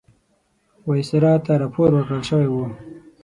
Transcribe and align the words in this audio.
وایسرا 0.87 1.33
ته 1.45 1.51
راپور 1.61 1.89
ورکړل 1.93 2.21
شوی 2.29 2.47
وو. 2.49 2.65